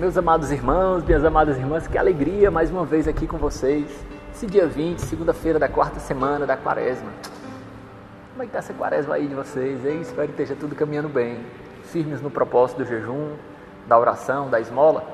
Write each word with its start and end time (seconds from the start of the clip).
Meus 0.00 0.16
amados 0.16 0.50
irmãos, 0.50 1.04
minhas 1.04 1.22
amadas 1.26 1.58
irmãs, 1.58 1.86
que 1.86 1.98
alegria 1.98 2.50
mais 2.50 2.70
uma 2.70 2.86
vez 2.86 3.06
aqui 3.06 3.26
com 3.26 3.36
vocês. 3.36 3.84
Esse 4.34 4.46
dia 4.46 4.66
20, 4.66 4.98
segunda-feira 4.98 5.58
da 5.58 5.68
quarta 5.68 6.00
semana 6.00 6.46
da 6.46 6.56
quaresma. 6.56 7.10
Como 8.30 8.42
é 8.42 8.46
que 8.46 8.52
tá 8.52 8.60
essa 8.60 8.72
quaresma 8.72 9.16
aí 9.16 9.28
de 9.28 9.34
vocês? 9.34 9.84
Eu 9.84 10.00
espero 10.00 10.28
que 10.28 10.42
esteja 10.42 10.58
tudo 10.58 10.74
caminhando 10.74 11.10
bem. 11.10 11.44
Firmes 11.82 12.22
no 12.22 12.30
propósito 12.30 12.78
do 12.78 12.86
jejum, 12.86 13.34
da 13.86 13.98
oração, 13.98 14.48
da 14.48 14.58
esmola. 14.58 15.04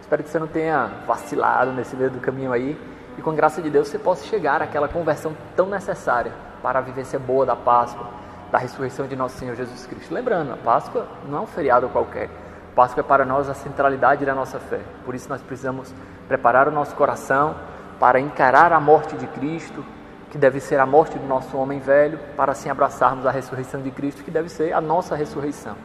Espero 0.00 0.22
que 0.22 0.30
você 0.30 0.38
não 0.38 0.46
tenha 0.46 0.90
vacilado 1.06 1.70
nesse 1.70 1.94
meio 1.94 2.08
do 2.08 2.18
caminho 2.18 2.54
aí 2.54 2.74
e 3.18 3.20
com 3.20 3.34
graça 3.34 3.60
de 3.60 3.68
Deus 3.68 3.88
você 3.88 3.98
possa 3.98 4.24
chegar 4.24 4.62
àquela 4.62 4.88
conversão 4.88 5.36
tão 5.54 5.66
necessária 5.66 6.32
para 6.62 6.78
a 6.78 6.82
vivência 6.82 7.18
boa 7.18 7.44
da 7.44 7.54
Páscoa, 7.54 8.06
da 8.50 8.56
ressurreição 8.56 9.06
de 9.06 9.14
nosso 9.14 9.36
Senhor 9.36 9.54
Jesus 9.54 9.84
Cristo. 9.84 10.14
Lembrando, 10.14 10.54
a 10.54 10.56
Páscoa 10.56 11.06
não 11.28 11.36
é 11.36 11.40
um 11.42 11.46
feriado 11.46 11.86
qualquer. 11.90 12.30
Páscoa 12.74 13.00
é 13.00 13.04
para 13.04 13.24
nós 13.24 13.48
a 13.48 13.54
centralidade 13.54 14.24
da 14.24 14.34
nossa 14.34 14.58
fé. 14.58 14.80
Por 15.04 15.14
isso 15.14 15.28
nós 15.28 15.42
precisamos 15.42 15.92
preparar 16.26 16.68
o 16.68 16.70
nosso 16.70 16.94
coração 16.94 17.54
para 18.00 18.18
encarar 18.18 18.72
a 18.72 18.80
morte 18.80 19.16
de 19.16 19.26
Cristo, 19.26 19.84
que 20.30 20.38
deve 20.38 20.58
ser 20.58 20.80
a 20.80 20.86
morte 20.86 21.18
do 21.18 21.26
nosso 21.26 21.56
homem 21.58 21.78
velho, 21.78 22.18
para 22.36 22.52
assim 22.52 22.70
abraçarmos 22.70 23.26
a 23.26 23.30
ressurreição 23.30 23.82
de 23.82 23.90
Cristo, 23.90 24.24
que 24.24 24.30
deve 24.30 24.48
ser 24.48 24.72
a 24.72 24.80
nossa 24.80 25.14
ressurreição. 25.14 25.76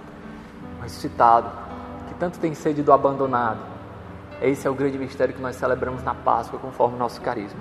O 0.80 0.84
ressuscitado, 0.84 1.52
que 2.08 2.14
tanto 2.16 2.40
tem 2.40 2.54
sido 2.54 2.94
abandonado. 2.94 3.60
Esse 4.42 4.66
é 4.66 4.70
o 4.70 4.74
grande 4.74 4.98
mistério 4.98 5.34
que 5.34 5.42
nós 5.42 5.58
celebramos 5.58 6.02
na 6.04 6.16
Páscoa, 6.16 6.58
conforme 6.58 6.96
o 6.96 7.00
nosso 7.00 7.20
carisma. 7.22 7.60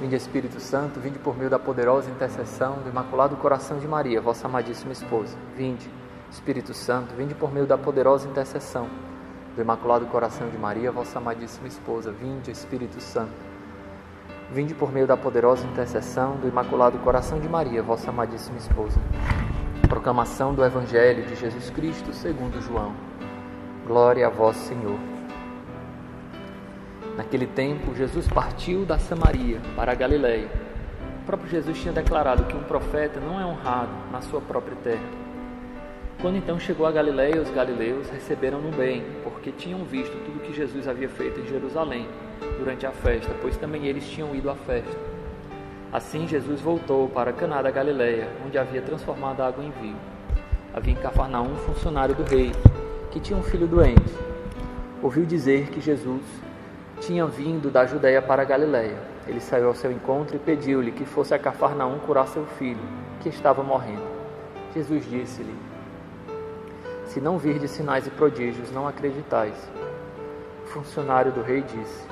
Vinde 0.00 0.14
Espírito 0.14 0.60
Santo, 0.60 1.00
vinde 1.00 1.18
por 1.18 1.36
meio 1.36 1.50
da 1.50 1.58
poderosa 1.58 2.08
intercessão 2.10 2.74
do 2.84 2.88
Imaculado 2.88 3.34
Coração 3.36 3.78
de 3.78 3.88
Maria, 3.88 4.20
vossa 4.20 4.46
amadíssima 4.46 4.92
esposa. 4.92 5.36
Vinde. 5.56 6.03
Espírito 6.34 6.74
Santo, 6.74 7.14
vinde 7.14 7.32
por 7.32 7.52
meio 7.52 7.64
da 7.64 7.78
poderosa 7.78 8.28
intercessão 8.28 8.88
do 9.54 9.62
Imaculado 9.62 10.04
Coração 10.06 10.50
de 10.50 10.58
Maria, 10.58 10.90
vossa 10.90 11.18
amadíssima 11.18 11.68
esposa. 11.68 12.10
Vinde, 12.10 12.50
Espírito 12.50 13.00
Santo. 13.00 13.30
Vinde 14.50 14.74
por 14.74 14.92
meio 14.92 15.06
da 15.06 15.16
poderosa 15.16 15.64
intercessão 15.64 16.36
do 16.38 16.48
Imaculado 16.48 16.98
Coração 16.98 17.38
de 17.38 17.48
Maria, 17.48 17.84
vossa 17.84 18.10
amadíssima 18.10 18.58
esposa. 18.58 19.00
Proclamação 19.88 20.52
do 20.52 20.64
Evangelho 20.64 21.24
de 21.24 21.36
Jesus 21.36 21.70
Cristo 21.70 22.12
segundo 22.12 22.60
João. 22.60 22.92
Glória 23.86 24.26
a 24.26 24.30
vós, 24.30 24.56
Senhor. 24.56 24.98
Naquele 27.16 27.46
tempo, 27.46 27.94
Jesus 27.94 28.26
partiu 28.26 28.84
da 28.84 28.98
Samaria 28.98 29.60
para 29.76 29.92
a 29.92 29.94
Galiléia. 29.94 30.50
O 31.22 31.26
próprio 31.26 31.48
Jesus 31.48 31.80
tinha 31.80 31.94
declarado 31.94 32.42
que 32.46 32.56
um 32.56 32.64
profeta 32.64 33.20
não 33.20 33.40
é 33.40 33.46
honrado 33.46 33.92
na 34.10 34.20
sua 34.20 34.40
própria 34.40 34.76
terra. 34.82 35.23
Quando 36.24 36.38
então 36.38 36.58
chegou 36.58 36.86
a 36.86 36.90
Galiléia, 36.90 37.38
os 37.38 37.50
galileus 37.50 38.08
receberam-no 38.08 38.74
bem, 38.74 39.04
porque 39.22 39.52
tinham 39.52 39.84
visto 39.84 40.16
tudo 40.24 40.40
que 40.40 40.54
Jesus 40.54 40.88
havia 40.88 41.06
feito 41.06 41.38
em 41.38 41.46
Jerusalém 41.46 42.08
durante 42.58 42.86
a 42.86 42.92
festa, 42.92 43.30
pois 43.42 43.58
também 43.58 43.84
eles 43.84 44.08
tinham 44.08 44.34
ido 44.34 44.48
à 44.48 44.54
festa. 44.54 44.96
Assim 45.92 46.26
Jesus 46.26 46.62
voltou 46.62 47.10
para 47.10 47.30
Caná 47.30 47.60
da 47.60 47.70
Galiléia, 47.70 48.26
onde 48.42 48.56
havia 48.56 48.80
transformado 48.80 49.42
a 49.42 49.48
água 49.48 49.62
em 49.62 49.70
vinho. 49.82 49.98
Havia 50.72 50.94
em 50.94 50.96
Cafarnaum 50.96 51.52
um 51.52 51.56
funcionário 51.56 52.14
do 52.14 52.22
rei, 52.22 52.52
que 53.10 53.20
tinha 53.20 53.38
um 53.38 53.42
filho 53.42 53.66
doente. 53.66 54.14
Ouviu 55.02 55.26
dizer 55.26 55.68
que 55.68 55.78
Jesus 55.78 56.22
tinha 57.02 57.26
vindo 57.26 57.70
da 57.70 57.84
Judéia 57.84 58.22
para 58.22 58.40
a 58.40 58.46
Galiléia. 58.46 58.96
Ele 59.28 59.40
saiu 59.40 59.68
ao 59.68 59.74
seu 59.74 59.92
encontro 59.92 60.36
e 60.36 60.38
pediu-lhe 60.38 60.90
que 60.90 61.04
fosse 61.04 61.34
a 61.34 61.38
Cafarnaum 61.38 61.98
curar 61.98 62.28
seu 62.28 62.46
filho, 62.46 62.80
que 63.20 63.28
estava 63.28 63.62
morrendo. 63.62 64.08
Jesus 64.72 65.04
disse-lhe: 65.04 65.73
se 67.14 67.20
não 67.20 67.38
virdes 67.38 67.70
sinais 67.70 68.08
e 68.08 68.10
prodígios, 68.10 68.72
não 68.72 68.88
acreditais. 68.88 69.54
O 70.64 70.66
funcionário 70.66 71.30
do 71.30 71.42
rei 71.42 71.62
disse: 71.62 72.08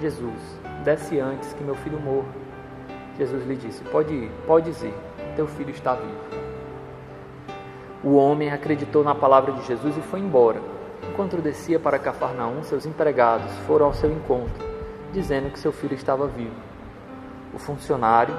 Jesus, 0.00 0.60
desce 0.84 1.18
antes 1.18 1.52
que 1.54 1.64
meu 1.64 1.74
filho 1.74 1.98
morra. 1.98 2.28
Jesus 3.18 3.44
lhe 3.44 3.56
disse: 3.56 3.82
Pode 3.82 4.14
ir, 4.14 4.30
podes 4.46 4.80
ir, 4.80 4.94
teu 5.34 5.48
filho 5.48 5.70
está 5.70 5.96
vivo. 5.96 6.44
O 8.04 8.14
homem 8.14 8.52
acreditou 8.52 9.02
na 9.02 9.12
palavra 9.12 9.50
de 9.54 9.66
Jesus 9.66 9.96
e 9.96 10.02
foi 10.02 10.20
embora. 10.20 10.60
Enquanto 11.10 11.42
descia 11.42 11.80
para 11.80 11.98
Cafarnaum, 11.98 12.62
seus 12.62 12.86
empregados 12.86 13.50
foram 13.66 13.86
ao 13.86 13.92
seu 13.92 14.12
encontro, 14.12 14.64
dizendo 15.12 15.50
que 15.50 15.58
seu 15.58 15.72
filho 15.72 15.94
estava 15.94 16.28
vivo. 16.28 16.54
O 17.52 17.58
funcionário 17.58 18.34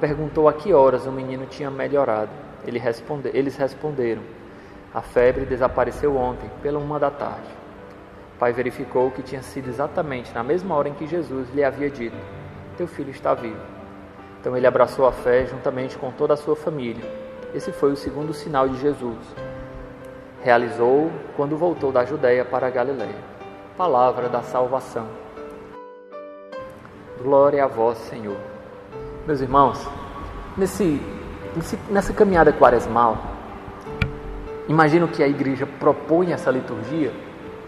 perguntou 0.00 0.48
a 0.48 0.52
que 0.52 0.74
horas 0.74 1.06
o 1.06 1.12
menino 1.12 1.46
tinha 1.46 1.70
melhorado. 1.70 2.30
eles 2.66 3.56
responderam: 3.56 4.39
a 4.92 5.00
febre 5.00 5.44
desapareceu 5.44 6.16
ontem, 6.16 6.50
pela 6.62 6.78
uma 6.78 6.98
da 6.98 7.10
tarde. 7.10 7.48
O 8.34 8.38
pai 8.40 8.52
verificou 8.52 9.10
que 9.10 9.22
tinha 9.22 9.42
sido 9.42 9.68
exatamente 9.68 10.34
na 10.34 10.42
mesma 10.42 10.74
hora 10.74 10.88
em 10.88 10.94
que 10.94 11.06
Jesus 11.06 11.48
lhe 11.54 11.62
havia 11.62 11.88
dito: 11.88 12.16
Teu 12.76 12.88
filho 12.88 13.10
está 13.10 13.32
vivo. 13.34 13.60
Então 14.40 14.56
ele 14.56 14.66
abraçou 14.66 15.06
a 15.06 15.12
fé 15.12 15.46
juntamente 15.46 15.96
com 15.96 16.10
toda 16.10 16.34
a 16.34 16.36
sua 16.36 16.56
família. 16.56 17.04
Esse 17.54 17.70
foi 17.70 17.92
o 17.92 17.96
segundo 17.96 18.32
sinal 18.32 18.68
de 18.68 18.80
Jesus. 18.80 19.18
Realizou 20.42 21.10
quando 21.36 21.56
voltou 21.56 21.92
da 21.92 22.04
Judéia 22.04 22.44
para 22.44 22.66
a 22.66 22.70
Galiléia. 22.70 23.30
Palavra 23.76 24.28
da 24.28 24.42
salvação. 24.42 25.06
Glória 27.22 27.62
a 27.62 27.66
vós, 27.66 27.98
Senhor. 27.98 28.38
Meus 29.26 29.40
irmãos, 29.40 29.86
nesse, 30.56 31.00
nessa 31.90 32.14
caminhada 32.14 32.52
quaresmal, 32.52 33.18
Imagino 34.70 35.08
que 35.08 35.20
a 35.20 35.26
igreja 35.26 35.66
propõe 35.66 36.32
essa 36.32 36.48
liturgia 36.48 37.12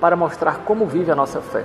para 0.00 0.14
mostrar 0.14 0.58
como 0.58 0.86
vive 0.86 1.10
a 1.10 1.16
nossa 1.16 1.40
fé. 1.40 1.64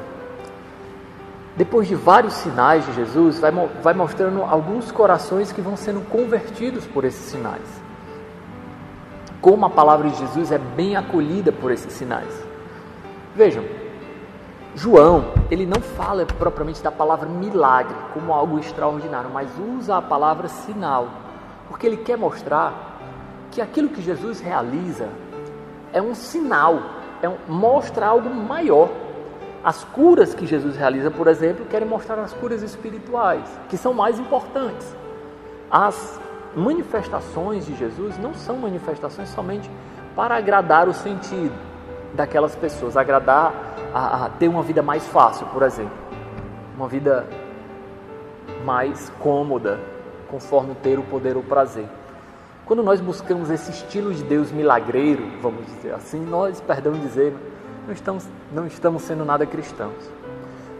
Depois 1.55 1.87
de 1.87 1.93
vários 1.93 2.33
sinais 2.33 2.83
de 2.87 2.93
Jesus, 2.93 3.39
vai, 3.39 3.51
vai 3.83 3.93
mostrando 3.93 4.41
alguns 4.41 4.91
corações 4.91 5.51
que 5.51 5.61
vão 5.61 5.77
sendo 5.77 6.01
convertidos 6.09 6.87
por 6.87 7.05
esses 7.05 7.21
sinais. 7.29 7.61
Como 9.39 9.63
a 9.63 9.69
palavra 9.69 10.09
de 10.09 10.17
Jesus 10.17 10.51
é 10.51 10.57
bem 10.57 10.95
acolhida 10.95 11.51
por 11.51 11.71
esses 11.71 11.93
sinais. 11.93 12.33
Vejam, 13.35 13.63
João, 14.73 15.33
ele 15.51 15.67
não 15.67 15.79
fala 15.79 16.25
propriamente 16.25 16.81
da 16.81 16.91
palavra 16.91 17.29
milagre 17.29 17.95
como 18.11 18.33
algo 18.33 18.57
extraordinário, 18.57 19.29
mas 19.31 19.51
usa 19.77 19.97
a 19.97 20.01
palavra 20.01 20.47
sinal, 20.47 21.09
porque 21.69 21.85
ele 21.85 21.97
quer 21.97 22.17
mostrar 22.17 22.97
que 23.51 23.61
aquilo 23.61 23.89
que 23.89 24.01
Jesus 24.01 24.39
realiza 24.39 25.09
é 25.97 26.01
um 26.01 26.13
sinal, 26.13 26.79
é 27.21 27.27
um, 27.27 27.37
mostra 27.47 28.05
algo 28.05 28.29
maior. 28.29 28.89
As 29.63 29.83
curas 29.83 30.33
que 30.33 30.45
Jesus 30.45 30.77
realiza, 30.77 31.09
por 31.09 31.27
exemplo, 31.27 31.65
querem 31.65 31.87
mostrar 31.87 32.19
as 32.19 32.33
curas 32.33 32.61
espirituais, 32.61 33.43
que 33.67 33.77
são 33.77 33.93
mais 33.93 34.19
importantes. 34.19 34.95
As 35.69 36.19
manifestações 36.55 37.65
de 37.65 37.75
Jesus 37.75 38.17
não 38.19 38.33
são 38.33 38.57
manifestações 38.57 39.29
somente 39.29 39.69
para 40.15 40.35
agradar 40.35 40.87
o 40.87 40.93
sentido 40.93 41.53
daquelas 42.13 42.55
pessoas, 42.55 42.95
agradar 42.95 43.53
a, 43.93 44.25
a 44.25 44.29
ter 44.29 44.47
uma 44.47 44.61
vida 44.61 44.81
mais 44.81 45.05
fácil, 45.07 45.47
por 45.47 45.63
exemplo, 45.63 45.97
uma 46.75 46.87
vida 46.87 47.27
mais 48.63 49.09
cômoda, 49.19 49.79
conforme 50.29 50.75
ter 50.75 50.97
o 50.99 51.03
poder 51.03 51.35
ou 51.35 51.41
o 51.41 51.45
prazer. 51.45 51.87
Quando 52.67 52.83
nós 52.83 52.99
buscamos 52.99 53.49
esse 53.49 53.71
estilo 53.71 54.13
de 54.13 54.21
Deus 54.23 54.51
milagreiro, 54.51 55.25
vamos 55.41 55.65
dizer 55.67 55.93
assim, 55.93 56.19
nós, 56.19 56.59
perdão 56.59 56.91
dizer, 56.91 57.33
não 57.87 57.93
estamos, 57.93 58.27
não 58.51 58.67
estamos 58.67 59.03
sendo 59.03 59.23
nada 59.23 59.45
cristãos. 59.45 60.11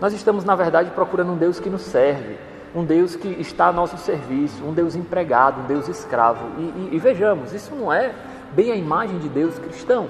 Nós 0.02 0.12
estamos, 0.12 0.44
na 0.44 0.54
verdade, 0.54 0.92
procurando 0.92 1.32
um 1.32 1.38
Deus 1.38 1.62
que 1.62 1.70
nos 1.70 1.84
serve, 1.84 2.38
um 2.76 2.84
Deus 2.84 3.16
que 3.16 3.30
está 3.40 3.68
a 3.68 3.72
nosso 3.72 3.98
serviço, 3.98 4.66
um 4.66 4.74
Deus 4.74 4.96
empregado, 4.96 5.62
um 5.62 5.64
Deus 5.66 5.88
escravo. 5.88 6.46
E, 6.58 6.62
e, 6.62 6.90
e 6.92 7.00
vejamos, 7.00 7.54
isso 7.54 7.74
não 7.74 7.92
é 7.92 8.14
bem 8.52 8.70
a 8.70 8.76
imagem 8.76 9.18
de 9.20 9.30
Deus 9.30 9.58
cristão. 9.58 10.10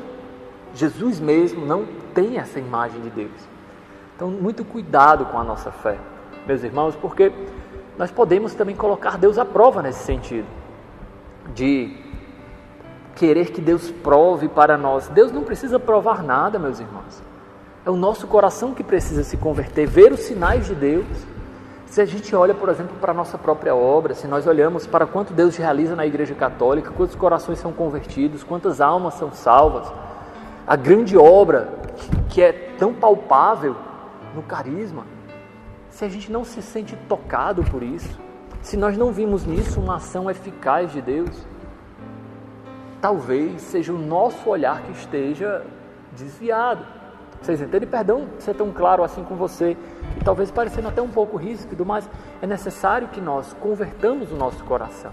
Jesus 0.73 1.19
mesmo 1.19 1.63
não 1.63 1.85
tem 2.11 2.39
essa 2.39 2.57
imagem 2.57 2.99
de 3.01 3.11
Deus. 3.11 3.47
Então, 4.15 4.31
muito 4.31 4.65
cuidado 4.65 5.25
com 5.25 5.37
a 5.37 5.43
nossa 5.43 5.69
fé, 5.69 5.99
meus 6.47 6.63
irmãos, 6.63 6.95
porque 6.95 7.31
nós 7.99 8.09
podemos 8.09 8.55
também 8.55 8.75
colocar 8.75 9.15
Deus 9.15 9.37
à 9.37 9.45
prova 9.45 9.83
nesse 9.83 10.03
sentido 10.03 10.56
de 11.53 11.95
querer 13.15 13.51
que 13.51 13.59
Deus 13.59 13.89
prove 13.89 14.47
para 14.47 14.77
nós. 14.77 15.07
Deus 15.07 15.31
não 15.31 15.43
precisa 15.43 15.79
provar 15.79 16.23
nada, 16.23 16.59
meus 16.59 16.79
irmãos. 16.79 17.21
É 17.85 17.89
o 17.89 17.95
nosso 17.95 18.27
coração 18.27 18.73
que 18.73 18.83
precisa 18.83 19.23
se 19.23 19.37
converter, 19.37 19.87
ver 19.87 20.11
os 20.11 20.19
sinais 20.21 20.65
de 20.65 20.75
Deus. 20.75 21.05
Se 21.85 22.01
a 22.01 22.05
gente 22.05 22.35
olha, 22.35 22.53
por 22.53 22.69
exemplo, 22.69 22.95
para 22.99 23.11
a 23.11 23.15
nossa 23.15 23.37
própria 23.37 23.73
obra, 23.73 24.13
se 24.13 24.27
nós 24.27 24.45
olhamos 24.45 24.85
para 24.85 25.07
quanto 25.07 25.33
Deus 25.33 25.55
realiza 25.55 25.95
na 25.95 26.05
Igreja 26.05 26.35
Católica, 26.35 26.91
quantos 26.91 27.15
corações 27.15 27.59
são 27.59 27.71
convertidos, 27.71 28.43
quantas 28.43 28.81
almas 28.81 29.13
são 29.13 29.31
salvas, 29.31 29.91
a 30.67 30.75
grande 30.75 31.17
obra 31.17 31.69
que 32.29 32.41
é 32.41 32.51
tão 32.51 32.93
palpável 32.93 33.75
no 34.35 34.43
carisma, 34.43 35.05
se 35.89 36.03
a 36.03 36.09
gente 36.09 36.31
não 36.31 36.43
se 36.43 36.61
sente 36.61 36.95
tocado 37.07 37.63
por 37.63 37.81
isso, 37.81 38.19
se 38.61 38.75
nós 38.77 38.97
não 38.97 39.11
vimos 39.11 39.45
nisso 39.45 39.79
uma 39.79 39.95
ação 39.95 40.29
eficaz 40.29 40.91
de 40.91 41.01
Deus, 41.01 41.47
talvez 43.01 43.61
seja 43.61 43.93
o 43.93 43.97
nosso 43.97 44.49
olhar 44.49 44.81
que 44.81 44.91
esteja 44.91 45.65
desviado. 46.11 46.85
Vocês 47.41 47.61
entendem? 47.61 47.87
Perdão 47.87 48.27
ser 48.39 48.55
tão 48.55 48.71
claro 48.71 49.03
assim 49.03 49.23
com 49.23 49.35
você 49.35 49.77
e 50.19 50.23
talvez 50.23 50.49
parecendo 50.49 50.87
até 50.87 51.01
um 51.01 51.09
pouco 51.09 51.37
ríspido, 51.37 51.85
mas 51.85 52.09
é 52.41 52.47
necessário 52.47 53.07
que 53.09 53.21
nós 53.21 53.53
convertamos 53.53 54.31
o 54.31 54.35
nosso 54.35 54.63
coração. 54.63 55.11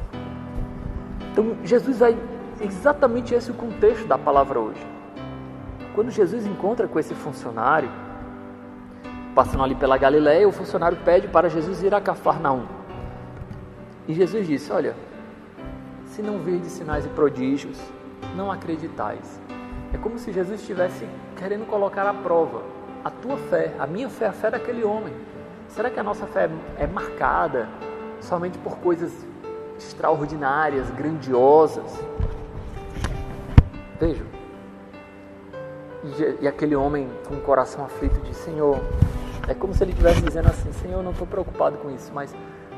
Então, 1.33 1.57
Jesus 1.63 1.99
vai 1.99 2.17
exatamente 2.61 3.35
esse 3.35 3.51
o 3.51 3.55
contexto 3.55 4.07
da 4.07 4.17
palavra 4.17 4.59
hoje. 4.59 4.87
Quando 5.95 6.11
Jesus 6.11 6.47
encontra 6.47 6.89
com 6.89 6.99
esse 6.99 7.15
funcionário, 7.15 7.91
passando 9.35 9.63
ali 9.63 9.75
pela 9.75 9.99
Galiléia, 9.99 10.49
o 10.49 10.53
funcionário 10.53 10.97
pede 11.05 11.29
para 11.29 11.49
Jesus 11.49 11.83
ir 11.83 11.95
a 11.95 12.01
Cafarnaum. 12.01 12.67
E 14.07 14.15
Jesus 14.15 14.47
disse: 14.47 14.73
Olha, 14.73 14.95
se 16.07 16.23
não 16.23 16.39
virdes 16.39 16.73
sinais 16.73 17.07
e 17.07 17.09
prodígios, 17.09 17.79
não 18.37 18.51
acreditais. 18.51 19.41
É 19.93 19.99
como 19.99 20.19
se 20.19 20.33
Jesus 20.33 20.61
estivesse 20.61 21.07
querendo 21.37 21.67
colocar 21.67 22.07
à 22.07 22.13
prova 22.13 22.63
a 23.05 23.11
tua 23.11 23.37
fé, 23.37 23.75
a 23.79 23.87
minha 23.87 24.09
fé, 24.09 24.27
a 24.27 24.33
fé 24.33 24.51
daquele 24.51 24.83
homem. 24.83 25.13
Será 25.69 25.91
que 25.91 26.01
a 26.01 26.03
nossa 26.03 26.27
fé 26.27 26.49
é 26.79 26.87
marcada 26.87 27.69
somente 28.21 28.59
por 28.59 28.79
coisas 28.79 29.13
extraordinárias, 29.79 30.91
grandiosas? 30.91 31.99
Veja, 34.01 34.25
e, 36.41 36.47
aquele 36.47 36.77
homem 36.77 37.09
com 37.27 37.35
o 37.35 37.41
coração 37.41 37.85
aflito 37.85 38.21
diz: 38.21 38.37
Senhor, 38.37 38.79
é 39.49 39.55
como 39.55 39.75
se 39.75 39.83
ele 39.83 39.93
estivesse 39.93 40.23
dizendo 40.23 40.49
assim: 40.49 40.73
Senhor, 40.73 41.03
não 41.03 41.13
estou 41.13 41.27
preocupado 41.27 41.79
com 41.79 41.91
isso, 41.91 42.13
mas 42.15 42.35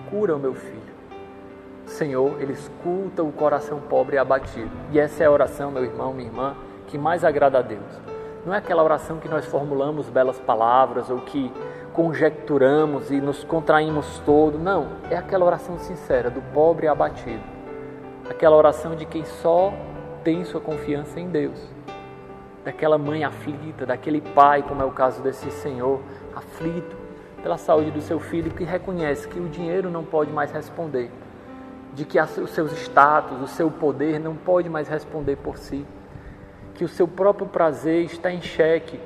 cura 0.09 0.35
o 0.35 0.39
meu 0.39 0.55
filho. 0.55 0.96
Senhor, 1.87 2.41
ele 2.41 2.53
escuta 2.53 3.23
o 3.23 3.33
coração 3.33 3.81
pobre 3.81 4.17
e 4.17 4.19
abatido. 4.19 4.71
E 4.91 4.99
essa 4.99 5.23
é 5.23 5.27
a 5.27 5.31
oração, 5.31 5.71
meu 5.71 5.85
irmão, 5.85 6.13
minha 6.13 6.29
irmã, 6.29 6.57
que 6.89 6.99
mais 6.99 7.25
agrada 7.25 7.59
a 7.59 7.63
Deus. 7.63 8.01
Não 8.45 8.53
é 8.53 8.59
aquela 8.59 8.83
oração 8.83 9.19
que 9.19 9.29
nós 9.29 9.47
formulamos 9.47 10.09
belas 10.09 10.39
palavras 10.39 11.09
ou 11.09 11.19
que 11.21 11.51
conjecturamos 11.93 13.11
e 13.11 13.21
nos 13.21 13.43
contraímos 13.45 14.21
todo. 14.27 14.59
Não, 14.59 14.89
é 15.11 15.17
aquela 15.17 15.45
oração 15.45 15.79
sincera 15.79 16.29
do 16.29 16.43
pobre 16.53 16.87
e 16.87 16.89
abatido. 16.89 17.43
Aquela 18.29 18.57
oração 18.57 18.95
de 18.95 19.07
quem 19.07 19.25
só 19.25 19.73
tem 20.23 20.45
sua 20.45 20.61
confiança 20.61 21.21
em 21.21 21.29
Deus. 21.29 21.59
Daquela 22.65 22.99
mãe 22.99 23.23
aflita, 23.23 23.87
daquele 23.87 24.21
pai, 24.21 24.63
como 24.63 24.83
é 24.83 24.85
o 24.85 24.91
caso 24.91 25.23
desse 25.23 25.51
senhor, 25.53 26.01
aflito 26.35 26.97
pela 27.41 27.57
saúde 27.57 27.93
do 27.93 28.01
seu 28.01 28.19
filho, 28.19 28.51
que 28.51 28.65
reconhece 28.65 29.29
que 29.29 29.39
o 29.39 29.49
dinheiro 29.49 29.89
não 29.89 30.03
pode 30.03 30.33
mais 30.33 30.51
responder, 30.51 31.11
de 31.97 32.05
que 32.05 32.21
os 32.21 32.51
seus 32.51 32.73
status, 32.73 33.41
o 33.41 33.47
seu 33.47 33.71
poder 33.71 34.21
não 34.21 34.37
pode 34.37 34.69
mais 34.69 34.87
responder 34.87 35.37
por 35.37 35.57
si, 35.57 35.87
que 36.75 36.85
o 36.85 36.89
seu 36.89 37.09
próprio 37.09 37.47
prazer 37.47 38.05
está 38.05 38.31
em 38.31 38.43
xeque. 38.43 39.01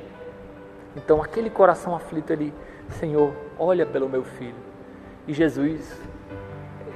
Então, 0.96 1.22
aquele 1.22 1.48
coração 1.48 1.94
aflito, 1.94 2.32
ele, 2.32 2.52
Senhor, 2.88 3.32
olha 3.56 3.86
pelo 3.86 4.08
meu 4.08 4.24
filho. 4.24 4.56
E 5.28 5.32
Jesus, 5.32 5.96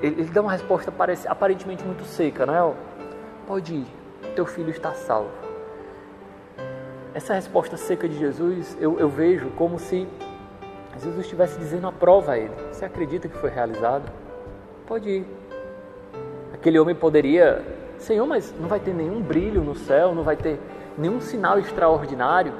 ele, 0.02 0.22
ele 0.22 0.30
dá 0.30 0.42
uma 0.42 0.50
resposta 0.50 0.92
aparentemente 1.28 1.84
muito 1.84 2.02
seca, 2.02 2.44
não 2.44 2.54
é? 2.54 2.74
Pode 3.46 3.74
ir, 3.74 3.86
teu 4.34 4.46
filho 4.46 4.70
está 4.70 4.92
salvo. 4.94 5.30
Essa 7.14 7.34
resposta 7.34 7.76
seca 7.76 8.08
de 8.08 8.18
Jesus, 8.18 8.76
eu, 8.80 8.98
eu 8.98 9.08
vejo 9.08 9.48
como 9.50 9.78
se 9.78 10.08
Jesus 10.94 11.18
estivesse 11.18 11.56
dizendo 11.56 11.86
a 11.86 11.92
prova 11.92 12.32
a 12.32 12.38
ele. 12.38 12.54
Você 12.72 12.84
acredita 12.84 13.28
que 13.28 13.36
foi 13.38 13.50
realizado? 13.50 14.10
Pode 14.88 15.08
ir. 15.08 15.43
Aquele 16.64 16.78
homem 16.78 16.94
poderia, 16.94 17.62
Senhor, 17.98 18.26
mas 18.26 18.54
não 18.58 18.70
vai 18.70 18.80
ter 18.80 18.94
nenhum 18.94 19.20
brilho 19.20 19.62
no 19.62 19.74
céu, 19.74 20.14
não 20.14 20.22
vai 20.22 20.34
ter 20.34 20.58
nenhum 20.96 21.20
sinal 21.20 21.58
extraordinário. 21.58 22.54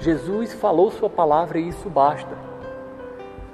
Jesus 0.00 0.52
falou 0.54 0.90
Sua 0.90 1.08
palavra 1.08 1.60
e 1.60 1.68
isso 1.68 1.88
basta. 1.88 2.36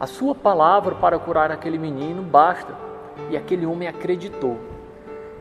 A 0.00 0.06
Sua 0.06 0.34
palavra 0.34 0.94
para 0.94 1.18
curar 1.18 1.52
aquele 1.52 1.76
menino 1.76 2.22
basta. 2.22 2.74
E 3.28 3.36
aquele 3.36 3.66
homem 3.66 3.86
acreditou 3.86 4.56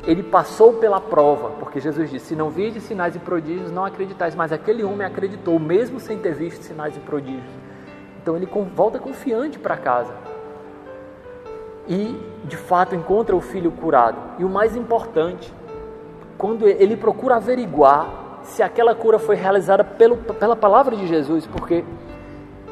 ele 0.05 0.21
passou 0.21 0.73
pela 0.73 0.99
prova, 0.99 1.51
porque 1.51 1.79
Jesus 1.79 2.11
disse: 2.11 2.25
Se 2.27 2.35
não 2.35 2.49
vide 2.49 2.81
sinais 2.81 3.15
e 3.15 3.19
prodígios, 3.19 3.71
não 3.71 3.85
acreditais. 3.85 4.35
Mas 4.35 4.51
aquele 4.51 4.83
homem 4.83 5.07
acreditou, 5.07 5.57
mesmo 5.57 6.01
sem 6.01 6.19
ter 6.19 6.35
visto 6.35 6.63
sinais 6.63 6.97
e 6.97 6.99
prodígios. 6.99 7.53
Então 8.21 8.35
ele 8.35 8.47
volta 8.75 8.99
confiante 8.99 9.57
para 9.57 9.77
casa. 9.77 10.34
E, 11.87 12.19
de 12.45 12.57
fato, 12.57 12.95
encontra 12.95 13.35
o 13.35 13.41
filho 13.41 13.71
curado. 13.71 14.17
E 14.39 14.43
o 14.43 14.49
mais 14.49 14.75
importante, 14.75 15.53
quando 16.37 16.67
ele 16.67 16.97
procura 16.97 17.35
averiguar 17.35 18.41
se 18.43 18.61
aquela 18.61 18.93
cura 18.93 19.17
foi 19.17 19.35
realizada 19.35 19.83
pelo, 19.83 20.17
pela 20.17 20.55
palavra 20.55 20.95
de 20.95 21.07
Jesus, 21.07 21.47
porque 21.47 21.83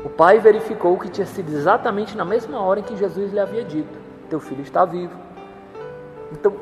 o 0.03 0.09
pai 0.09 0.39
verificou 0.39 0.97
que 0.97 1.09
tinha 1.09 1.25
sido 1.25 1.49
exatamente 1.49 2.15
na 2.15 2.25
mesma 2.25 2.61
hora 2.61 2.79
em 2.79 2.83
que 2.83 2.95
Jesus 2.95 3.31
lhe 3.31 3.39
havia 3.39 3.63
dito: 3.63 3.97
Teu 4.29 4.39
filho 4.39 4.61
está 4.61 4.85
vivo. 4.85 5.13
Então, 6.31 6.53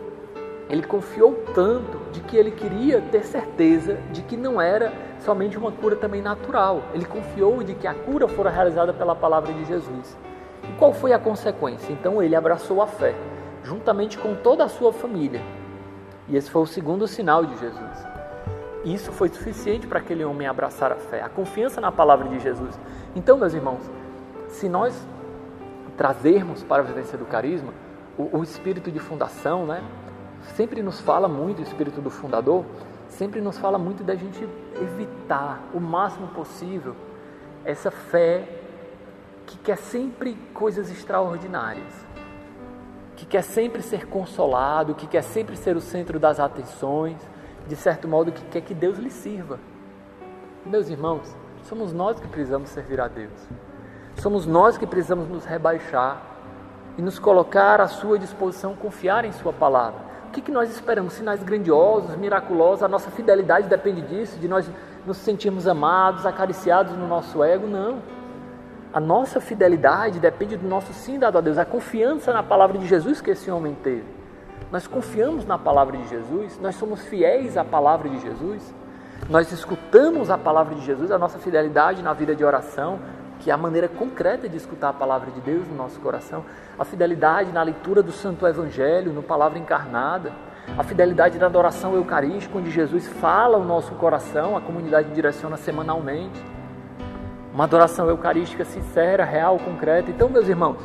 ele 0.70 0.84
confiou 0.84 1.34
tanto 1.54 1.98
de 2.12 2.22
que 2.22 2.38
ele 2.38 2.52
queria 2.52 3.02
ter 3.12 3.24
certeza 3.24 3.96
de 4.12 4.22
que 4.22 4.38
não 4.38 4.62
era 4.62 4.94
somente 5.20 5.58
uma 5.58 5.72
cura 5.72 5.96
também 5.96 6.22
natural. 6.22 6.84
Ele 6.94 7.06
confiou 7.06 7.62
de 7.64 7.74
que 7.76 7.88
a 7.88 7.94
cura 7.94 8.28
fora 8.28 8.50
realizada 8.50 8.94
pela 8.94 9.16
palavra 9.16 9.52
de 9.52 9.66
Jesus. 9.66 10.18
Qual 10.82 10.94
foi 10.94 11.14
a 11.14 11.20
consequência? 11.20 11.94
Então 11.94 12.24
ele 12.24 12.36
abraçou 12.36 12.82
a 12.82 12.88
fé, 12.88 13.14
juntamente 13.64 14.18
com 14.18 14.34
toda 14.34 14.64
a 14.64 14.68
sua 14.68 14.92
família. 14.92 15.40
E 16.28 16.36
esse 16.36 16.50
foi 16.50 16.64
o 16.64 16.66
segundo 16.66 17.08
sinal 17.08 17.46
de 17.46 17.56
Jesus. 17.60 18.06
Isso 18.84 19.12
foi 19.12 19.30
suficiente 19.30 19.86
para 19.86 20.00
aquele 20.00 20.26
homem 20.26 20.48
abraçar 20.48 20.92
a 20.92 20.96
fé, 20.96 21.22
a 21.22 21.30
confiança 21.30 21.80
na 21.80 21.92
palavra 21.92 22.28
de 22.30 22.40
Jesus. 22.40 22.80
Então, 23.16 23.38
meus 23.38 23.54
irmãos, 23.54 23.88
se 24.48 24.68
nós 24.68 25.00
trazermos 25.96 26.64
para 26.64 26.82
a 26.82 26.86
vivência 26.86 27.16
do 27.16 27.26
carisma 27.26 27.72
o, 28.18 28.40
o 28.40 28.42
espírito 28.42 28.92
de 28.92 28.98
fundação, 28.98 29.68
né? 29.68 29.84
sempre 30.56 30.82
nos 30.82 31.00
fala 31.00 31.28
muito, 31.28 31.60
o 31.60 31.62
espírito 31.62 32.02
do 32.02 32.10
fundador, 32.10 32.66
sempre 33.08 33.40
nos 33.40 33.56
fala 33.56 33.78
muito 33.78 34.04
da 34.04 34.16
gente 34.16 34.50
evitar 34.82 35.62
o 35.76 35.80
máximo 35.80 36.30
possível 36.30 36.96
essa 37.64 37.92
fé 37.92 38.61
que 39.52 39.58
quer 39.58 39.78
sempre 39.78 40.36
coisas 40.54 40.90
extraordinárias, 40.90 41.94
que 43.18 43.26
quer 43.26 43.44
sempre 43.44 43.82
ser 43.82 44.08
consolado, 44.08 44.96
que 44.96 45.06
quer 45.06 45.22
sempre 45.22 45.58
ser 45.58 45.76
o 45.76 45.82
centro 45.82 46.18
das 46.18 46.40
atenções, 46.40 47.18
de 47.68 47.76
certo 47.76 48.08
modo 48.08 48.32
que 48.32 48.44
quer 48.46 48.62
que 48.62 48.74
Deus 48.74 48.98
lhe 48.98 49.12
sirva. 49.12 49.60
Meus 50.66 50.88
irmãos, 50.88 51.36
somos 51.64 51.92
nós 51.92 52.18
que 52.18 52.30
precisamos 52.30 52.70
servir 52.70 53.02
a 53.02 53.10
Deus. 53.10 53.34
Somos 54.16 54.46
nós 54.46 54.78
que 54.78 54.88
precisamos 54.88 55.28
nos 55.28 55.44
rebaixar 55.44 56.22
e 56.98 57.02
nos 57.02 57.20
colocar 57.20 57.82
à 57.82 57.90
sua 57.90 58.18
disposição, 58.18 58.74
confiar 58.74 59.26
em 59.26 59.34
sua 59.34 59.52
palavra. 59.52 60.00
O 60.28 60.32
que, 60.32 60.40
que 60.40 60.52
nós 60.52 60.72
esperamos? 60.72 61.14
Sinais 61.14 61.44
grandiosos, 61.44 62.16
miraculosos, 62.16 62.84
a 62.84 62.88
nossa 62.88 63.12
fidelidade 63.12 63.68
depende 63.68 64.02
disso, 64.02 64.40
de 64.40 64.48
nós 64.48 64.70
nos 65.06 65.18
sentirmos 65.18 65.68
amados, 65.68 66.26
acariciados 66.26 66.96
no 66.96 67.06
nosso 67.06 67.44
ego? 67.44 67.68
Não. 67.68 68.21
A 68.94 69.00
nossa 69.00 69.40
fidelidade 69.40 70.20
depende 70.20 70.58
do 70.58 70.68
nosso 70.68 70.92
sim 70.92 71.18
dado 71.18 71.38
a 71.38 71.42
Deus, 71.42 71.58
a 71.58 71.64
confiança 71.64 72.34
na 72.34 72.44
palavra 72.44 72.78
de 72.78 72.86
Jesus 72.86 73.22
que 73.22 73.32
esse 73.32 73.50
homem 73.50 73.74
teve. 73.82 74.04
Nós 74.70 74.86
confiamos 74.86 75.46
na 75.46 75.58
palavra 75.58 75.98
de 75.98 76.08
Jesus, 76.10 76.60
nós 76.62 76.76
somos 76.76 77.06
fiéis 77.06 77.56
à 77.56 77.64
palavra 77.64 78.10
de 78.10 78.20
Jesus, 78.20 78.74
nós 79.30 79.50
escutamos 79.52 80.30
a 80.30 80.38
palavra 80.38 80.76
de 80.76 80.82
Jesus, 80.82 81.10
a 81.10 81.18
nossa 81.18 81.40
fidelidade 81.40 82.04
na 82.04 82.12
vida 82.12 82.36
de 82.36 82.44
oração, 82.44 83.00
que 83.40 83.50
é 83.50 83.54
a 83.54 83.58
maneira 83.58 83.88
concreta 83.88 84.50
de 84.50 84.58
escutar 84.58 84.90
a 84.90 84.94
palavra 84.94 85.32
de 85.32 85.40
Deus 85.40 85.68
no 85.70 85.76
nosso 85.76 86.00
coração, 86.02 86.44
a 86.78 86.84
fidelidade 86.84 87.52
na 87.52 87.64
leitura 87.64 88.04
do 88.04 88.12
Santo 88.12 88.46
Evangelho, 88.46 89.14
no 89.14 89.24
Palavra 89.24 89.58
Encarnada, 89.58 90.34
a 90.78 90.84
fidelidade 90.84 91.40
na 91.40 91.46
adoração 91.46 91.96
eucarística, 91.96 92.58
onde 92.58 92.70
Jesus 92.70 93.08
fala 93.08 93.58
o 93.58 93.64
nosso 93.64 93.94
coração, 93.96 94.58
a 94.58 94.62
comunidade 94.62 95.12
direciona 95.12 95.56
semanalmente. 95.56 96.42
Uma 97.54 97.66
adoração 97.66 98.08
eucarística 98.08 98.64
sincera, 98.64 99.26
real, 99.26 99.58
concreta. 99.60 100.10
Então, 100.10 100.30
meus 100.30 100.48
irmãos, 100.48 100.82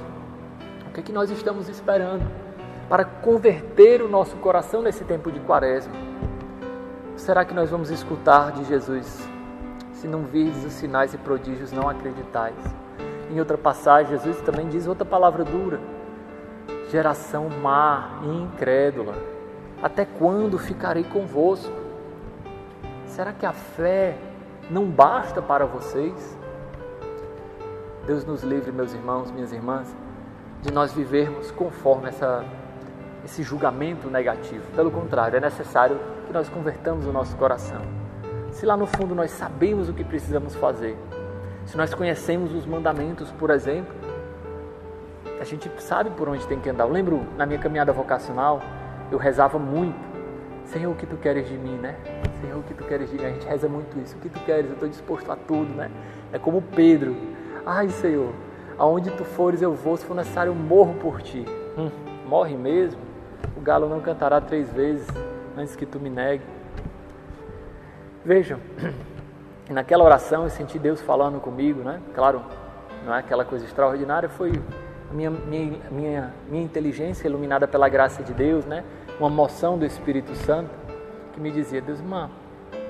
o 0.89 0.93
que 0.93 1.01
é 1.01 1.03
que 1.03 1.13
nós 1.13 1.31
estamos 1.31 1.69
esperando 1.69 2.27
para 2.89 3.05
converter 3.05 4.03
o 4.03 4.09
nosso 4.09 4.37
coração 4.37 4.83
nesse 4.83 5.05
tempo 5.05 5.31
de 5.31 5.41
quaresma? 5.41 5.95
Será 7.17 7.45
que 7.45 7.55
nós 7.55 7.71
vamos 7.71 7.91
escutar 7.91 8.53
de 8.53 8.65
Jesus 8.65 9.37
se 9.97 10.07
não 10.07 10.23
virdes 10.23 10.65
os 10.65 10.73
sinais 10.75 11.15
e 11.15 11.19
prodígios, 11.19 11.73
não 11.73 11.89
acreditais. 11.89 12.55
Em 13.31 13.41
outra 13.41 13.57
passagem, 13.57 14.13
Jesus 14.13 14.41
também 14.43 14.69
diz 14.69 14.87
outra 14.87 15.05
palavra 15.05 15.43
dura: 15.43 15.81
geração 16.91 17.49
má 17.63 18.21
e 18.23 18.29
incrédula, 18.29 19.15
até 19.83 20.05
quando 20.05 20.59
ficarei 20.59 21.03
convosco? 21.05 21.73
Será 23.07 23.33
que 23.33 23.47
a 23.47 23.53
fé 23.53 24.17
não 24.71 24.85
basta 24.85 25.41
para 25.41 25.65
vocês? 25.65 26.36
Deus 28.07 28.25
nos 28.25 28.45
livre, 28.45 28.71
meus 28.71 28.95
irmãos, 28.95 29.33
minhas 29.33 29.53
irmãs, 29.53 29.93
de 30.63 30.73
nós 30.73 30.93
vivermos 30.93 31.51
conforme 31.51 32.09
essa, 32.09 32.45
esse 33.25 33.43
julgamento 33.43 34.09
negativo. 34.09 34.63
Pelo 34.77 34.93
contrário, 34.93 35.37
é 35.37 35.41
necessário 35.41 35.99
que 36.25 36.33
nós 36.33 36.49
convertamos 36.49 37.07
o 37.07 37.13
nosso 37.13 37.37
coração 37.37 37.83
Se 38.53 38.65
lá 38.65 38.77
no 38.77 38.87
fundo 38.87 39.15
nós 39.15 39.33
sabemos 39.33 39.89
o 39.89 39.93
que 39.93 40.05
precisamos 40.05 40.55
fazer, 40.55 40.97
se 41.65 41.77
nós 41.77 41.93
conhecemos 41.93 42.55
os 42.55 42.65
mandamentos, 42.65 43.33
por 43.33 43.51
exemplo, 43.51 43.93
a 45.41 45.45
gente 45.45 45.69
sabe 45.83 46.11
por 46.11 46.29
onde 46.29 46.47
tem 46.47 46.61
que 46.61 46.71
andar. 46.71 46.85
Eu 46.85 46.93
lembro 46.93 47.27
na 47.37 47.45
minha 47.45 47.59
caminhada 47.59 47.93
vocacional, 47.93 48.63
eu 49.11 49.19
rezava 49.19 49.59
muito. 49.59 49.99
Senhor, 50.67 50.93
o 50.93 50.95
que 50.95 51.07
tu 51.07 51.17
queres 51.17 51.49
de 51.49 51.59
mim, 51.59 51.77
né? 51.77 51.97
Senhor, 52.41 52.59
o 52.59 52.63
que 52.63 52.73
tu 52.73 52.85
queres 52.85 53.11
de 53.11 53.17
mim? 53.17 53.25
A 53.25 53.31
gente 53.31 53.47
reza 53.47 53.69
muito 53.69 53.99
isso. 53.99 54.17
O 54.17 54.21
que 54.21 54.29
tu 54.29 54.39
queres? 54.41 54.67
Eu 54.67 54.75
estou 54.75 54.89
disposto 54.89 55.31
a 55.31 55.37
tudo, 55.37 55.75
né? 55.75 55.91
É 56.33 56.39
como 56.39 56.63
Pedro. 56.63 57.17
Ai, 57.69 57.89
Senhor, 57.89 58.33
aonde 58.79 59.11
tu 59.11 59.25
fores 59.25 59.61
eu 59.61 59.75
vou, 59.75 59.97
se 59.97 60.07
for 60.07 60.15
necessário 60.15 60.51
eu 60.51 60.55
morro 60.55 60.95
por 60.95 61.21
ti. 61.21 61.45
Hum, 61.77 61.91
morre 62.29 62.57
mesmo? 62.57 63.01
O 63.57 63.61
galo 63.61 63.89
não 63.89 64.01
cantará 64.01 64.41
três 64.41 64.73
vezes 64.73 65.05
antes 65.59 65.75
que 65.75 65.85
tu 65.85 65.99
me 65.99 66.09
negue. 66.09 66.45
Vejam, 68.25 68.61
naquela 69.69 70.05
oração 70.05 70.45
eu 70.45 70.51
senti 70.51 70.79
Deus 70.79 71.01
falando 71.01 71.41
comigo, 71.41 71.83
né? 71.83 72.01
Claro, 72.15 72.41
não 73.05 73.13
é 73.13 73.19
aquela 73.19 73.45
coisa 73.45 73.65
extraordinária, 73.65 74.29
foi 74.29 74.53
a 75.11 75.13
minha, 75.13 75.31
minha, 75.31 75.79
minha, 75.91 76.35
minha 76.49 76.63
inteligência 76.63 77.27
iluminada 77.27 77.67
pela 77.67 77.89
graça 77.89 78.23
de 78.23 78.33
Deus, 78.33 78.65
né? 78.65 78.85
Uma 79.19 79.29
moção 79.29 79.77
do 79.77 79.85
Espírito 79.85 80.37
Santo 80.37 80.71
que 81.33 81.41
me 81.41 81.51
dizia, 81.51 81.83
Deus, 81.83 81.99
irmã, 81.99 82.31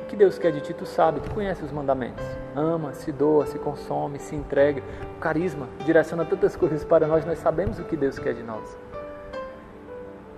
o 0.07 0.09
que 0.09 0.15
Deus 0.15 0.39
quer 0.39 0.53
de 0.53 0.61
ti, 0.61 0.73
tu 0.73 0.87
sabe, 0.87 1.19
tu 1.19 1.29
conhece 1.35 1.65
os 1.65 1.73
mandamentos. 1.73 2.25
Ama, 2.55 2.93
se 2.95 3.11
doa, 3.11 3.45
se 3.45 3.59
consome, 3.59 4.21
se 4.21 4.37
entrega. 4.37 4.81
O 5.17 5.19
carisma 5.19 5.67
direciona 5.85 6.25
tantas 6.25 6.55
coisas 6.57 6.85
para 6.85 7.09
nós, 7.09 7.27
nós 7.27 7.41
sabemos 7.41 7.81
o 7.81 7.85
que 7.85 7.97
Deus 7.97 8.17
quer 8.17 8.33
de 8.33 8.43
nós. 8.45 8.79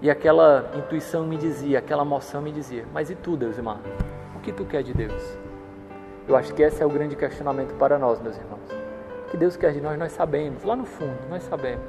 E 0.01 0.11
aquela 0.11 0.71
intuição 0.75 1.27
me 1.27 1.37
dizia, 1.37 1.81
aquela 1.81 2.03
moção 2.03 2.41
me 2.41 2.51
dizia, 2.51 2.87
mas 2.95 3.11
e 3.11 3.15
tu, 3.15 3.37
Deus 3.37 3.59
irmão? 3.59 3.79
O 4.35 4.41
que 4.41 4.53
tu 4.53 4.65
quer 4.65 4.83
de 4.83 4.95
Deus? 4.95 5.39
Eu 6.27 6.35
acho 6.35 6.55
que 6.55 6.63
esse 6.63 6.83
é 6.83 6.87
o 6.87 6.91
grande 6.91 7.15
questionamento 7.15 7.75
para 7.75 7.99
nós, 7.99 8.19
meus 8.23 8.39
irmãos. 8.39 8.71
O 9.27 9.31
que 9.31 9.37
Deus 9.37 9.55
quer 9.55 9.75
de 9.75 9.83
nós, 9.83 9.99
nós 9.99 10.13
sabemos, 10.13 10.65
lá 10.65 10.75
no 10.75 10.87
fundo, 10.87 11.19
nós 11.29 11.43
sabemos. 11.43 11.85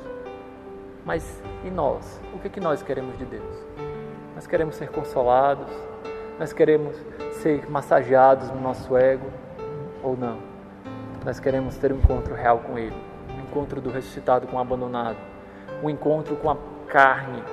Mas 1.06 1.42
e 1.64 1.70
nós? 1.70 2.20
O 2.34 2.40
que, 2.40 2.48
é 2.48 2.50
que 2.50 2.60
nós 2.60 2.84
queremos 2.84 3.18
de 3.18 3.24
Deus? 3.24 3.66
Nós 4.36 4.46
queremos 4.46 4.76
ser 4.76 4.90
consolados, 4.90 5.72
nós 6.40 6.54
queremos 6.54 6.96
ser 7.42 7.70
massageados 7.70 8.50
no 8.50 8.62
nosso 8.62 8.96
ego 8.96 9.30
ou 10.02 10.16
não? 10.16 10.38
Nós 11.26 11.38
queremos 11.38 11.76
ter 11.76 11.92
um 11.92 11.98
encontro 11.98 12.34
real 12.34 12.60
com 12.60 12.80
Ele, 12.80 12.96
um 13.38 13.42
encontro 13.42 13.82
do 13.82 13.92
ressuscitado 13.92 14.48
com 14.48 14.56
o 14.56 14.60
abandonado, 14.60 15.18
um 15.84 15.90
encontro 15.90 16.38
com 16.38 16.50
a 16.50 16.58
carne 16.88 17.44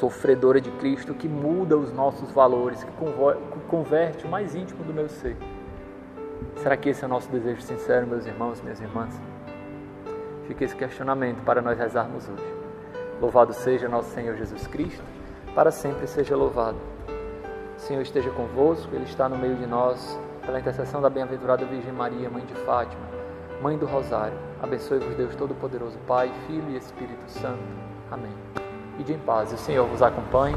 sofredora 0.00 0.58
de 0.58 0.70
Cristo 0.72 1.12
que 1.12 1.28
muda 1.28 1.76
os 1.76 1.92
nossos 1.92 2.32
valores, 2.32 2.82
que 2.82 2.90
converte 3.68 4.26
o 4.26 4.28
mais 4.28 4.54
íntimo 4.54 4.82
do 4.82 4.94
meu 4.94 5.08
ser. 5.08 5.36
Será 6.56 6.78
que 6.78 6.88
esse 6.88 7.04
é 7.04 7.06
o 7.06 7.10
nosso 7.10 7.30
desejo 7.30 7.60
sincero, 7.60 8.06
meus 8.06 8.26
irmãos, 8.26 8.62
minhas 8.62 8.80
irmãs? 8.80 9.20
Fica 10.46 10.64
esse 10.64 10.74
questionamento 10.74 11.44
para 11.44 11.60
nós 11.60 11.78
rezarmos 11.78 12.26
hoje. 12.26 12.54
Louvado 13.20 13.52
seja 13.52 13.86
nosso 13.86 14.10
Senhor 14.10 14.34
Jesus 14.36 14.66
Cristo, 14.66 15.04
para 15.54 15.70
sempre 15.70 16.06
seja 16.06 16.34
louvado. 16.34 16.95
Senhor 17.86 18.02
esteja 18.02 18.30
convosco, 18.30 18.92
Ele 18.92 19.04
está 19.04 19.28
no 19.28 19.38
meio 19.38 19.54
de 19.54 19.64
nós, 19.64 20.18
pela 20.44 20.58
intercessão 20.58 21.00
da 21.00 21.08
bem-aventurada 21.08 21.64
Virgem 21.64 21.92
Maria, 21.92 22.28
Mãe 22.28 22.44
de 22.44 22.54
Fátima, 22.54 23.06
Mãe 23.62 23.78
do 23.78 23.86
Rosário. 23.86 24.36
Abençoe-vos 24.60 25.14
Deus 25.14 25.36
Todo-Poderoso, 25.36 25.96
Pai, 26.06 26.32
Filho 26.48 26.68
e 26.70 26.76
Espírito 26.76 27.30
Santo. 27.30 27.62
Amém. 28.10 28.32
Ide 28.98 29.12
em 29.12 29.18
paz, 29.18 29.52
e 29.52 29.54
o 29.54 29.58
Senhor 29.58 29.86
vos 29.86 30.02
acompanhe. 30.02 30.56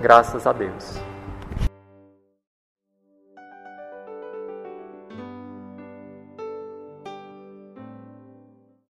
Graças 0.00 0.48
a 0.48 0.52
Deus. 0.52 1.00